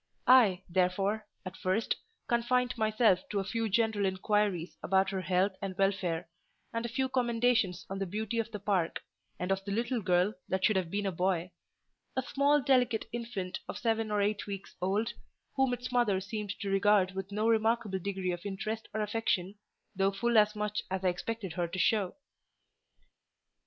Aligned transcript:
I, 0.25 0.63
therefore, 0.67 1.27
at 1.45 1.55
first, 1.55 1.95
confined 2.27 2.75
myself 2.75 3.19
to 3.29 3.39
a 3.39 3.43
few 3.43 3.69
general 3.69 4.07
inquiries 4.07 4.75
about 4.81 5.11
her 5.11 5.21
health 5.21 5.51
and 5.61 5.77
welfare, 5.77 6.27
and 6.73 6.83
a 6.83 6.89
few 6.89 7.07
commendations 7.07 7.85
on 7.87 7.99
the 7.99 8.07
beauty 8.07 8.39
of 8.39 8.49
the 8.49 8.57
park, 8.57 9.03
and 9.37 9.51
of 9.51 9.63
the 9.63 9.71
little 9.71 10.01
girl 10.01 10.33
that 10.49 10.65
should 10.65 10.75
have 10.75 10.89
been 10.89 11.05
a 11.05 11.11
boy: 11.11 11.51
a 12.15 12.23
small 12.23 12.63
delicate 12.63 13.05
infant 13.11 13.59
of 13.69 13.77
seven 13.77 14.09
or 14.09 14.21
eight 14.23 14.47
weeks 14.47 14.73
old, 14.81 15.13
whom 15.55 15.71
its 15.71 15.91
mother 15.91 16.19
seemed 16.19 16.49
to 16.61 16.71
regard 16.71 17.11
with 17.11 17.31
no 17.31 17.47
remarkable 17.47 17.99
degree 17.99 18.31
of 18.31 18.43
interest 18.43 18.87
or 18.95 19.01
affection, 19.01 19.53
though 19.95 20.09
full 20.11 20.35
as 20.35 20.55
much 20.55 20.81
as 20.89 21.05
I 21.05 21.09
expected 21.09 21.53
her 21.53 21.67
to 21.67 21.77
show. 21.77 22.15